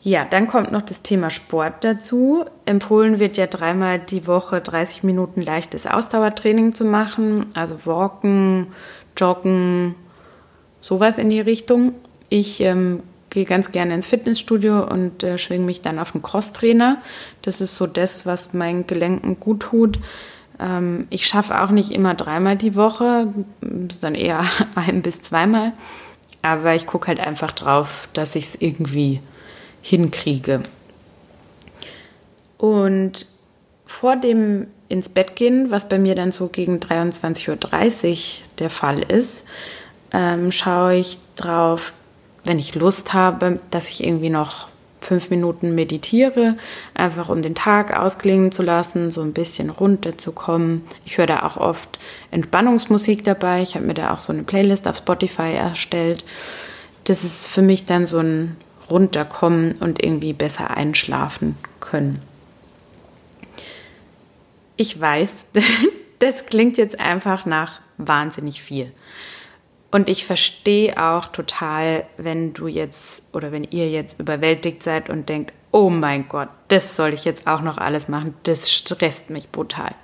Ja, 0.03 0.25
dann 0.25 0.49
kommt 0.49 0.73
noch 0.73 0.83
das 0.83 1.03
Thema 1.03 1.29
Sport 1.29 1.85
dazu. 1.85 2.45
Empfohlen 2.65 3.19
wird 3.19 3.37
ja 3.37 3.47
dreimal 3.47 3.99
die 3.99 4.27
Woche 4.27 4.61
30 4.61 5.03
Minuten 5.03 5.43
leichtes 5.43 5.87
Ausdauertraining 5.87 6.73
zu 6.73 6.87
machen, 6.87 7.47
also 7.53 7.85
Walken, 7.85 8.69
Joggen, 9.17 9.95
sowas 10.81 11.19
in 11.19 11.29
die 11.29 11.41
Richtung. 11.41 11.93
Ich 12.31 12.63
ähm, 12.63 13.03
gehe 13.31 13.45
ganz 13.45 13.73
gerne 13.73 13.95
ins 13.95 14.07
Fitnessstudio 14.07 14.85
und 14.85 15.23
äh, 15.23 15.39
schwinge 15.39 15.65
mich 15.65 15.83
dann 15.83 15.99
auf 15.99 16.13
den 16.13 16.23
Crosstrainer. 16.23 16.99
Das 17.43 17.61
ist 17.61 17.77
so 17.77 17.87
das, 17.87 18.27
was 18.27 18.53
meinen 18.53 18.87
Gelenken 18.87 19.41
gut 19.41 19.61
tut. 19.61 19.99
Ähm, 20.59 21.07
ich 21.11 21.27
schaffe 21.27 21.63
auch 21.63 21.71
nicht 21.71 21.93
immer 21.93 22.15
dreimal 22.15 22.57
die 22.57 22.75
Woche, 22.75 23.29
sondern 23.61 24.15
eher 24.15 24.45
ein 24.75 25.03
bis 25.03 25.23
zweimal. 25.23 25.73
Aber 26.43 26.75
ich 26.75 26.87
gucke 26.87 27.09
halt 27.09 27.21
einfach 27.21 27.53
drauf, 27.53 28.09
dass 28.13 28.35
ich 28.35 28.47
es 28.47 28.55
irgendwie 28.57 29.21
hinkriege. 29.83 30.63
Und 32.59 33.27
vor 33.87 34.17
dem 34.17 34.67
ins 34.89 35.09
Bett 35.09 35.37
gehen, 35.37 35.71
was 35.71 35.89
bei 35.89 35.99
mir 35.99 36.15
dann 36.15 36.33
so 36.33 36.49
gegen 36.49 36.79
23.30 36.79 37.49
Uhr 37.49 37.57
der 38.59 38.71
Fall 38.71 39.03
ist, 39.03 39.45
ähm, 40.13 40.51
schaue 40.51 40.97
ich 40.97 41.19
drauf, 41.37 41.93
wenn 42.45 42.59
ich 42.59 42.75
Lust 42.75 43.13
habe, 43.13 43.59
dass 43.71 43.89
ich 43.89 44.05
irgendwie 44.05 44.31
noch 44.31 44.69
fünf 45.01 45.31
Minuten 45.31 45.75
meditiere, 45.75 46.57
einfach 46.95 47.29
um 47.29 47.43
den 47.43 47.55
Tag 47.55 47.97
ausklingen 47.97 48.53
zu 48.53 48.63
lassen, 48.63 49.11
so 49.11 49.23
ein 49.23 49.33
bisschen 49.33 49.71
runterzukommen. 49.71 50.83
Ich 51.05 51.19
höre 51.19 51.27
da 51.27 51.43
auch 51.43 51.57
oft 51.57 51.99
Entspannungsmusik 52.31 53.25
dabei. 53.25 53.63
Ich 53.63 53.75
habe 53.75 53.87
mir 53.87 53.95
da 53.95 54.13
auch 54.13 54.19
so 54.19 54.33
eine 54.33 54.43
Playlist 54.43 54.87
auf 54.87 54.97
Spotify 54.97 55.55
erstellt. 55.55 56.25
Das 57.05 57.25
ist 57.25 57.47
für 57.47 57.63
mich 57.63 57.87
dann 57.87 58.07
so 58.07 58.19
ein 58.19 58.57
Runterkommen 58.91 59.73
und 59.79 60.03
irgendwie 60.03 60.33
besser 60.33 60.77
einschlafen 60.77 61.57
können. 61.79 62.21
Ich 64.77 65.01
weiß, 65.01 65.33
das 66.19 66.47
klingt 66.47 66.77
jetzt 66.77 67.01
einfach 67.01 67.47
nach 67.47 67.81
wahnsinnig 67.99 68.63
viel. 68.63 68.93
Und 69.91 70.09
ich 70.09 70.25
verstehe 70.25 70.97
auch 71.03 71.27
total, 71.27 72.05
wenn 72.17 72.53
du 72.53 72.69
jetzt 72.69 73.23
oder 73.33 73.51
wenn 73.51 73.65
ihr 73.65 73.91
jetzt 73.91 74.21
überwältigt 74.21 74.83
seid 74.83 75.11
und 75.11 75.29
denkt, 75.29 75.53
oh 75.73 75.91
mein 75.91 76.29
Gott, 76.29 76.49
das 76.69 76.97
soll 76.97 77.13
ich 77.13 77.25
jetzt 77.25 77.47
auch 77.47 77.61
noch 77.61 77.79
alles 77.79 78.09
machen, 78.09 78.35
das 78.45 78.71
stresst 78.71 79.31
mich 79.31 79.51
brutal. 79.51 79.95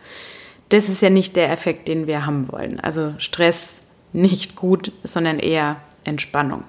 Das 0.68 0.88
ist 0.88 1.02
ja 1.02 1.10
nicht 1.10 1.36
der 1.36 1.50
Effekt, 1.52 1.86
den 1.86 2.08
wir 2.08 2.26
haben 2.26 2.50
wollen. 2.50 2.80
Also 2.80 3.14
Stress 3.18 3.82
nicht 4.12 4.56
gut, 4.56 4.90
sondern 5.04 5.38
eher 5.38 5.76
Entspannung. 6.04 6.64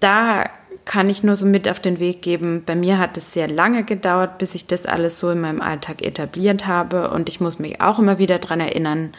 Da 0.00 0.50
kann 0.84 1.08
ich 1.08 1.22
nur 1.22 1.36
so 1.36 1.46
mit 1.46 1.68
auf 1.68 1.78
den 1.78 2.00
Weg 2.00 2.22
geben. 2.22 2.64
Bei 2.66 2.74
mir 2.74 2.98
hat 2.98 3.16
es 3.16 3.32
sehr 3.32 3.46
lange 3.46 3.84
gedauert, 3.84 4.38
bis 4.38 4.56
ich 4.56 4.66
das 4.66 4.86
alles 4.86 5.20
so 5.20 5.30
in 5.30 5.40
meinem 5.40 5.60
Alltag 5.60 6.02
etabliert 6.02 6.66
habe. 6.66 7.10
Und 7.10 7.28
ich 7.28 7.40
muss 7.40 7.60
mich 7.60 7.80
auch 7.80 8.00
immer 8.00 8.18
wieder 8.18 8.40
daran 8.40 8.58
erinnern, 8.58 9.12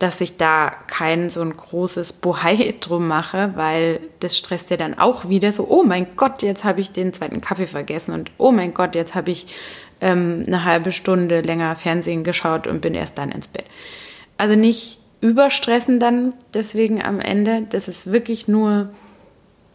dass 0.00 0.20
ich 0.22 0.38
da 0.38 0.72
kein 0.86 1.28
so 1.28 1.42
ein 1.42 1.54
großes 1.54 2.14
Bohai 2.14 2.74
drum 2.80 3.06
mache, 3.06 3.52
weil 3.54 4.00
das 4.18 4.36
stresst 4.36 4.70
ja 4.70 4.76
dann 4.76 4.98
auch 4.98 5.28
wieder 5.28 5.52
so, 5.52 5.68
oh 5.68 5.84
mein 5.84 6.16
Gott, 6.16 6.42
jetzt 6.42 6.64
habe 6.64 6.80
ich 6.80 6.90
den 6.90 7.12
zweiten 7.12 7.40
Kaffee 7.40 7.66
vergessen 7.66 8.12
und 8.12 8.32
oh 8.38 8.50
mein 8.50 8.74
Gott, 8.74 8.94
jetzt 8.94 9.14
habe 9.14 9.30
ich 9.30 9.54
ähm, 10.00 10.42
eine 10.46 10.64
halbe 10.64 10.90
Stunde 10.90 11.42
länger 11.42 11.76
Fernsehen 11.76 12.24
geschaut 12.24 12.66
und 12.66 12.80
bin 12.80 12.94
erst 12.94 13.18
dann 13.18 13.30
ins 13.30 13.46
Bett. 13.46 13.66
Also 14.38 14.54
nicht 14.56 14.98
überstressen 15.20 16.00
dann 16.00 16.32
deswegen 16.54 17.02
am 17.02 17.20
Ende, 17.20 17.66
das 17.68 17.86
ist 17.86 18.10
wirklich 18.10 18.48
nur 18.48 18.88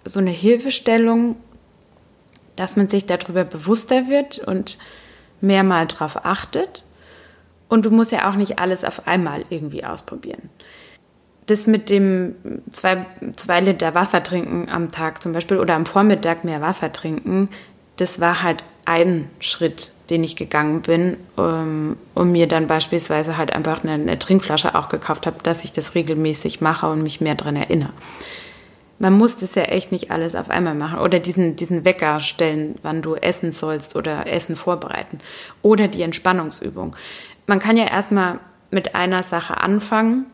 so 0.05 0.19
eine 0.19 0.31
Hilfestellung, 0.31 1.35
dass 2.55 2.75
man 2.75 2.89
sich 2.89 3.05
darüber 3.05 3.43
bewusster 3.43 4.07
wird 4.07 4.39
und 4.39 4.79
mehr 5.39 5.63
mal 5.63 5.85
drauf 5.85 6.25
achtet 6.25 6.84
und 7.69 7.85
du 7.85 7.91
musst 7.91 8.11
ja 8.11 8.29
auch 8.29 8.35
nicht 8.35 8.59
alles 8.59 8.83
auf 8.83 9.07
einmal 9.07 9.43
irgendwie 9.49 9.83
ausprobieren. 9.83 10.49
Das 11.47 11.67
mit 11.67 11.89
dem 11.89 12.35
zwei, 12.71 13.05
zwei 13.35 13.59
Liter 13.61 13.93
Wasser 13.93 14.23
trinken 14.23 14.67
am 14.69 14.91
Tag 14.91 15.21
zum 15.21 15.31
Beispiel 15.31 15.59
oder 15.59 15.75
am 15.75 15.85
Vormittag 15.85 16.43
mehr 16.43 16.61
Wasser 16.61 16.91
trinken, 16.91 17.49
das 17.97 18.19
war 18.19 18.41
halt 18.41 18.63
ein 18.85 19.29
Schritt, 19.39 19.91
den 20.09 20.23
ich 20.23 20.35
gegangen 20.35 20.81
bin 20.81 21.17
ähm, 21.37 21.97
und 22.13 22.31
mir 22.31 22.47
dann 22.47 22.67
beispielsweise 22.67 23.37
halt 23.37 23.53
einfach 23.53 23.83
eine, 23.83 23.93
eine 23.93 24.19
Trinkflasche 24.19 24.75
auch 24.75 24.89
gekauft 24.89 25.25
habe, 25.25 25.37
dass 25.43 25.63
ich 25.63 25.73
das 25.73 25.95
regelmäßig 25.95 26.61
mache 26.61 26.87
und 26.87 27.03
mich 27.03 27.21
mehr 27.21 27.35
daran 27.35 27.55
erinnere. 27.55 27.93
Man 28.97 29.13
muss 29.13 29.37
das 29.37 29.55
ja 29.55 29.63
echt 29.63 29.91
nicht 29.91 30.11
alles 30.11 30.35
auf 30.35 30.49
einmal 30.49 30.75
machen 30.75 30.99
oder 30.99 31.19
diesen, 31.19 31.55
diesen 31.55 31.83
Wecker 31.83 32.19
stellen, 32.21 32.75
wann 32.81 33.01
du 33.01 33.15
essen 33.15 33.51
sollst 33.51 33.95
oder 33.95 34.27
Essen 34.27 34.55
vorbereiten 34.55 35.19
oder 35.61 35.87
die 35.87 36.01
Entspannungsübung 36.01 36.95
man 37.47 37.59
kann 37.59 37.77
ja 37.77 37.85
erstmal 37.85 38.39
mit 38.71 38.95
einer 38.95 39.23
Sache 39.23 39.57
anfangen, 39.57 40.25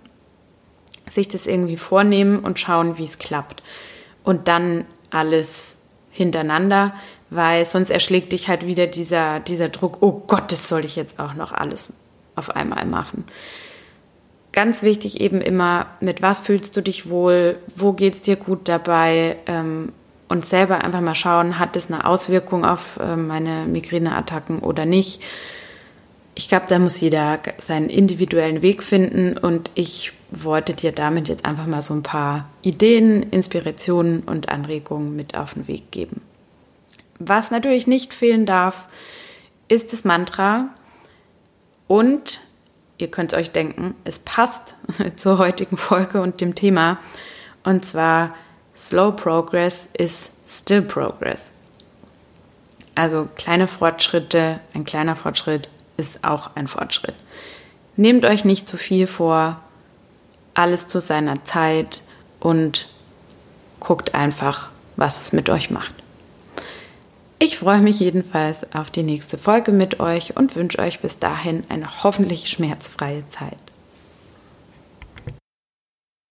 sich 1.08 1.28
das 1.28 1.48
irgendwie 1.48 1.78
vornehmen 1.78 2.40
und 2.40 2.60
schauen, 2.60 2.98
wie 2.98 3.04
es 3.04 3.20
klappt. 3.20 3.64
Und 4.24 4.48
dann 4.48 4.86
alles 5.10 5.78
hintereinander, 6.12 6.94
weil 7.30 7.66
sonst 7.66 7.90
erschlägt 7.90 8.32
dich 8.32 8.48
halt 8.48 8.66
wieder 8.66 8.88
dieser, 8.88 9.40
dieser 9.40 9.70
Druck, 9.70 10.02
oh 10.02 10.24
Gott, 10.28 10.52
das 10.52 10.68
soll 10.68 10.86
ich 10.86 10.96
jetzt 10.96 11.20
auch 11.20 11.34
noch 11.34 11.52
alles 11.52 11.94
auf 12.36 12.50
einmal 12.56 12.86
machen. 12.86 13.26
Ganz 14.54 14.84
wichtig 14.84 15.22
eben 15.22 15.40
immer, 15.42 15.88
mit 16.02 16.22
was 16.22 16.42
fühlst 16.42 16.76
du 16.76 16.82
dich 16.82 17.10
wohl, 17.10 17.58
wo 17.76 17.94
geht 17.94 18.16
es 18.16 18.22
dir 18.22 18.36
gut 18.36 18.68
dabei 18.68 19.38
ähm, 19.46 19.94
und 20.28 20.46
selber 20.46 20.84
einfach 20.84 21.02
mal 21.02 21.16
schauen, 21.16 21.58
hat 21.58 21.76
das 21.76 21.90
eine 21.90 22.06
Auswirkung 22.06 22.66
auf 22.66 23.00
äh, 23.00 23.16
meine 23.16 23.66
Migräneattacken 23.66 24.60
oder 24.60 24.86
nicht 24.86 25.22
ich 26.36 26.48
glaube, 26.48 26.66
da 26.68 26.80
muss 26.80 27.00
jeder 27.00 27.40
seinen 27.58 27.90
individuellen 27.90 28.62
Weg 28.62 28.84
finden 28.84 29.38
und 29.38 29.72
ich 29.76 30.14
wollte 30.32 30.74
dir 30.74 30.92
damit 30.92 31.28
jetzt 31.28 31.46
einfach 31.46 31.68
mal 31.68 31.82
so 31.82 31.94
ein 31.94 32.04
paar 32.04 32.50
Ideen, 32.62 33.24
Inspirationen 33.24 34.22
und 34.22 34.50
Anregungen 34.50 35.16
mit 35.16 35.36
auf 35.36 35.54
den 35.56 35.68
Weg 35.68 35.92
geben. 35.92 36.22
Was 37.20 37.52
natürlich 37.52 37.86
nicht 37.86 38.14
fehlen 38.14 38.46
darf, 38.46 38.88
ist 39.68 39.92
das 39.92 40.06
Mantra 40.06 40.70
und 41.88 42.40
ihr 43.02 43.10
könnt 43.10 43.34
euch 43.34 43.52
denken, 43.52 43.96
es 44.04 44.20
passt 44.20 44.76
zur 45.16 45.38
heutigen 45.38 45.78
Folge 45.78 46.22
und 46.22 46.40
dem 46.40 46.56
Thema 46.56 47.00
und 47.64 47.84
zwar 47.86 48.36
Slow 48.76 49.12
Progress 49.12 49.90
is 49.94 50.32
still 50.46 50.82
Progress. 50.82 51.52
Also 52.96 53.28
kleine 53.36 53.68
Fortschritte, 53.68 54.60
ein 54.74 54.86
kleiner 54.86 55.16
Fortschritt 55.16 55.70
ist 55.98 56.24
auch 56.24 56.52
ein 56.56 56.68
Fortschritt. 56.68 57.16
Nehmt 57.96 58.26
euch 58.26 58.46
nicht 58.46 58.68
zu 58.68 58.78
viel 58.78 59.08
vor, 59.08 59.60
alles 60.54 60.88
zu 60.88 61.00
seiner 61.00 61.44
Zeit 61.46 62.02
und 62.40 62.90
guckt 63.80 64.14
einfach, 64.14 64.70
was 64.96 65.20
es 65.20 65.34
mit 65.34 65.50
euch 65.50 65.70
macht. 65.70 65.94
Ich 67.44 67.58
freue 67.58 67.82
mich 67.82 68.00
jedenfalls 68.00 68.72
auf 68.72 68.92
die 68.92 69.02
nächste 69.02 69.36
Folge 69.36 69.72
mit 69.72 70.00
euch 70.00 70.38
und 70.38 70.56
wünsche 70.56 70.78
euch 70.78 71.00
bis 71.00 71.18
dahin 71.18 71.64
eine 71.70 72.04
hoffentlich 72.04 72.48
schmerzfreie 72.48 73.28
Zeit. 73.30 73.58